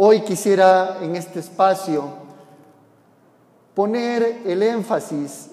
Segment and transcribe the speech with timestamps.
[0.00, 2.04] Hoy quisiera en este espacio
[3.74, 5.50] poner el énfasis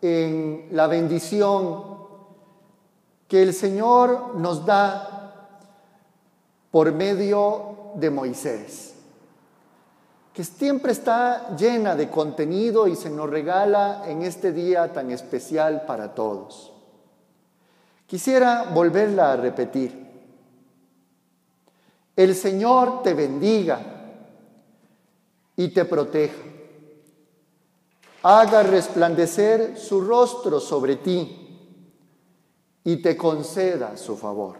[0.00, 1.84] en la bendición
[3.28, 5.58] que el Señor nos da
[6.70, 8.94] por medio de Moisés,
[10.32, 15.84] que siempre está llena de contenido y se nos regala en este día tan especial
[15.84, 16.72] para todos.
[18.06, 20.09] Quisiera volverla a repetir.
[22.20, 23.80] El Señor te bendiga
[25.56, 26.36] y te proteja.
[28.22, 31.48] Haga resplandecer su rostro sobre ti
[32.84, 34.58] y te conceda su favor.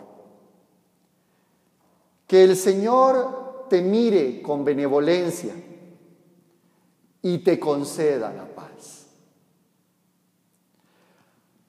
[2.26, 5.52] Que el Señor te mire con benevolencia
[7.20, 9.04] y te conceda la paz.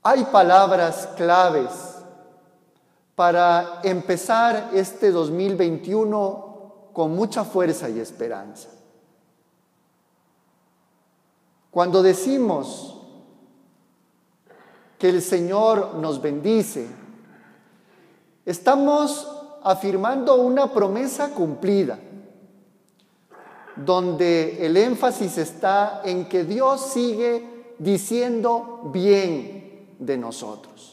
[0.03, 1.90] Hay palabras claves
[3.21, 8.69] para empezar este 2021 con mucha fuerza y esperanza.
[11.69, 12.97] Cuando decimos
[14.97, 16.87] que el Señor nos bendice,
[18.43, 19.31] estamos
[19.61, 21.99] afirmando una promesa cumplida,
[23.75, 30.90] donde el énfasis está en que Dios sigue diciendo bien de nosotros.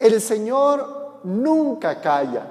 [0.00, 2.46] El Señor nunca calla.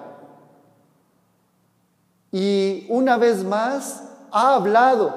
[2.32, 5.16] Y una vez más ha hablado,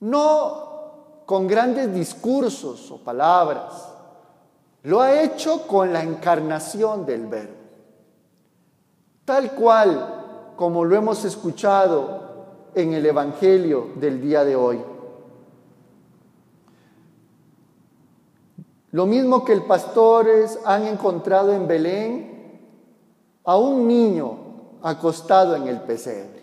[0.00, 3.88] no con grandes discursos o palabras,
[4.82, 7.54] lo ha hecho con la encarnación del Verbo.
[9.24, 12.22] Tal cual como lo hemos escuchado
[12.74, 14.91] en el Evangelio del día de hoy.
[18.92, 22.60] Lo mismo que el pastores han encontrado en Belén
[23.44, 24.38] a un niño
[24.82, 26.42] acostado en el pesebre.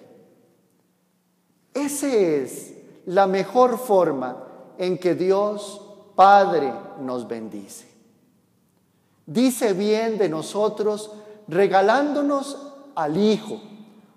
[1.73, 2.73] Esa es
[3.05, 4.45] la mejor forma
[4.77, 5.81] en que Dios
[6.15, 7.87] Padre nos bendice.
[9.25, 11.11] Dice bien de nosotros
[11.47, 12.57] regalándonos
[12.95, 13.61] al Hijo,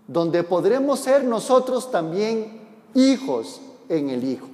[0.08, 2.60] donde podremos ser nosotros también
[2.94, 4.48] hijos en el Hijo.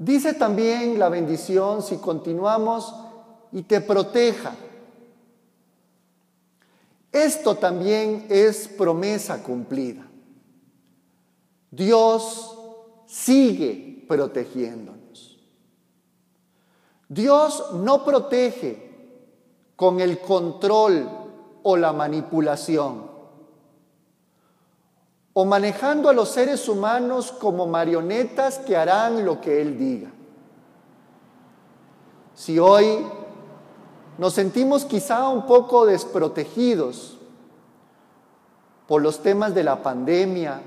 [0.00, 2.94] Dice también la bendición si continuamos
[3.52, 4.54] y te proteja.
[7.12, 10.08] Esto también es promesa cumplida.
[11.70, 12.56] Dios
[13.04, 15.38] sigue protegiéndonos.
[17.06, 19.12] Dios no protege
[19.76, 21.10] con el control
[21.62, 23.09] o la manipulación
[25.32, 30.10] o manejando a los seres humanos como marionetas que harán lo que Él diga.
[32.34, 33.06] Si hoy
[34.18, 37.18] nos sentimos quizá un poco desprotegidos
[38.88, 40.60] por los temas de la pandemia,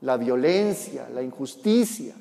[0.00, 2.14] la violencia, la injusticia,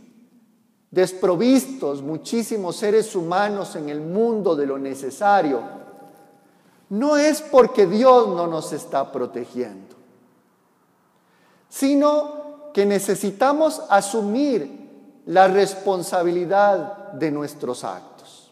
[0.91, 5.61] desprovistos muchísimos seres humanos en el mundo de lo necesario,
[6.89, 10.02] no es porque Dios no nos está protegiendo
[11.73, 18.51] sino que necesitamos asumir la responsabilidad de nuestros actos.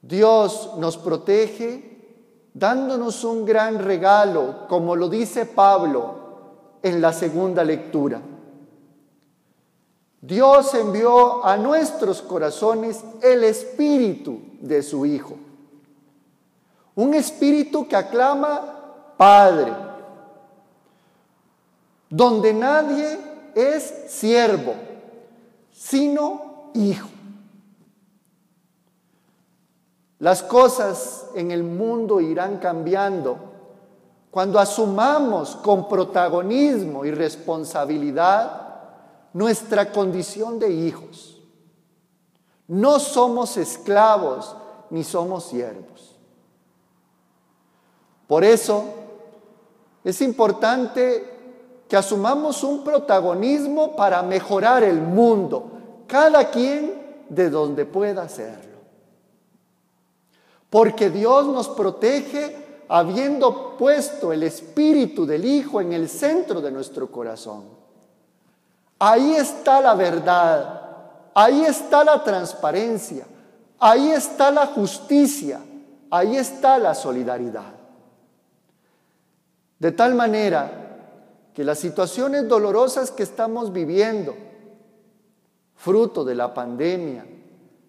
[0.00, 6.14] Dios nos protege dándonos un gran regalo, como lo dice Pablo
[6.84, 8.22] en la segunda lectura.
[10.20, 15.34] Dios envió a nuestros corazones el espíritu de su Hijo.
[16.94, 19.90] Un espíritu que aclama Padre
[22.12, 23.18] donde nadie
[23.54, 24.74] es siervo,
[25.72, 27.08] sino hijo.
[30.18, 33.38] Las cosas en el mundo irán cambiando
[34.30, 38.60] cuando asumamos con protagonismo y responsabilidad
[39.32, 41.40] nuestra condición de hijos.
[42.68, 44.54] No somos esclavos
[44.90, 46.14] ni somos siervos.
[48.26, 48.84] Por eso
[50.04, 51.31] es importante
[51.92, 55.72] que asumamos un protagonismo para mejorar el mundo,
[56.06, 58.78] cada quien de donde pueda hacerlo.
[60.70, 67.12] Porque Dios nos protege habiendo puesto el espíritu del Hijo en el centro de nuestro
[67.12, 67.64] corazón.
[68.98, 70.80] Ahí está la verdad,
[71.34, 73.26] ahí está la transparencia,
[73.78, 75.60] ahí está la justicia,
[76.10, 77.74] ahí está la solidaridad.
[79.78, 80.78] De tal manera
[81.54, 84.34] que las situaciones dolorosas que estamos viviendo,
[85.76, 87.26] fruto de la pandemia,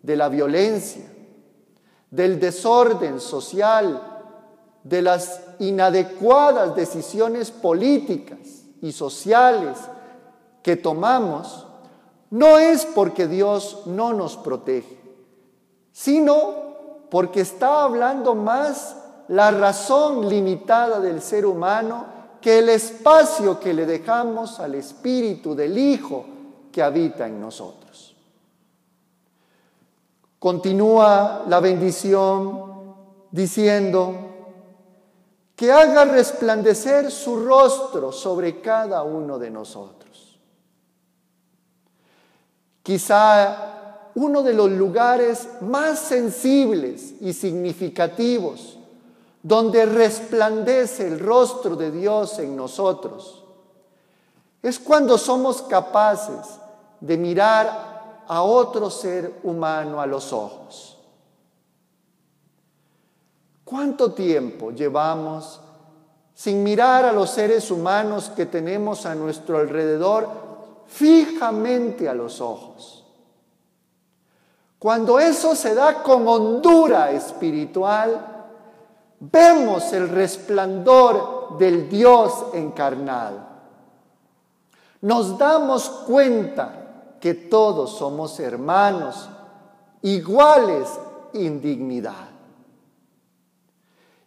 [0.01, 1.05] de la violencia,
[2.11, 4.01] del desorden social,
[4.83, 8.39] de las inadecuadas decisiones políticas
[8.81, 9.77] y sociales
[10.61, 11.65] que tomamos,
[12.29, 14.99] no es porque Dios no nos protege,
[15.91, 23.73] sino porque está hablando más la razón limitada del ser humano que el espacio que
[23.73, 26.25] le dejamos al Espíritu del Hijo
[26.73, 28.13] que habita en nosotros.
[30.39, 32.95] Continúa la bendición
[33.31, 34.33] diciendo,
[35.55, 40.37] que haga resplandecer su rostro sobre cada uno de nosotros.
[42.81, 48.79] Quizá uno de los lugares más sensibles y significativos
[49.43, 53.43] donde resplandece el rostro de Dios en nosotros,
[54.61, 56.59] es cuando somos capaces
[57.01, 60.97] de mirar a otro ser humano a los ojos.
[63.65, 65.59] ¿Cuánto tiempo llevamos
[66.33, 70.29] sin mirar a los seres humanos que tenemos a nuestro alrededor
[70.87, 73.03] fijamente a los ojos?
[74.79, 78.42] Cuando eso se da con hondura espiritual,
[79.31, 83.39] vemos el resplandor del Dios encarnado.
[85.01, 89.29] Nos damos cuenta que todos somos hermanos,
[90.01, 90.89] iguales
[91.33, 92.29] en dignidad.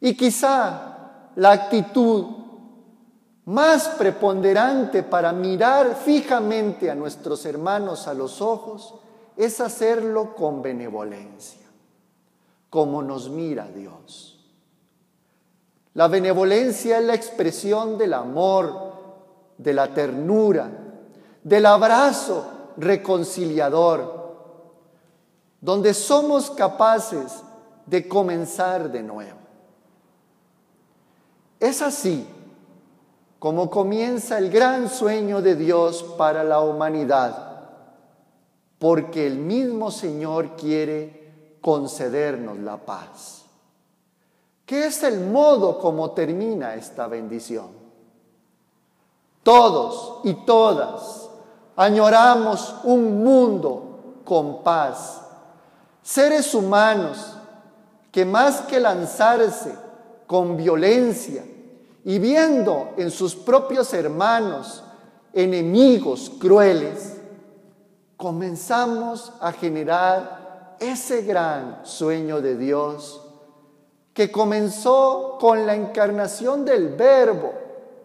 [0.01, 2.27] Y quizá la actitud
[3.47, 8.95] más preponderante para mirar fijamente a nuestros hermanos a los ojos
[9.37, 11.67] es hacerlo con benevolencia,
[12.71, 14.36] como nos mira Dios.
[15.97, 18.93] La benevolencia es la expresión del amor,
[19.57, 20.71] de la ternura,
[21.43, 22.45] del abrazo
[22.77, 24.35] reconciliador,
[25.59, 27.43] donde somos capaces
[27.87, 29.39] de comenzar de nuevo.
[31.59, 32.27] Es así
[33.39, 37.71] como comienza el gran sueño de Dios para la humanidad,
[38.79, 43.46] porque el mismo Señor quiere concedernos la paz.
[44.67, 47.69] ¿Qué es el modo como termina esta bendición?
[49.45, 51.31] Todos y todas
[51.77, 55.23] añoramos un mundo con paz,
[56.03, 57.37] seres humanos
[58.11, 59.73] que más que lanzarse
[60.27, 61.45] con violencia
[62.05, 64.83] y viendo en sus propios hermanos
[65.33, 67.19] enemigos crueles,
[68.17, 73.26] comenzamos a generar ese gran sueño de Dios
[74.17, 77.53] que comenzó con la encarnación del Verbo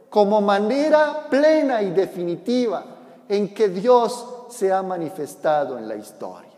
[0.09, 2.83] como manera plena y definitiva
[3.29, 6.50] en que Dios se ha manifestado en la historia.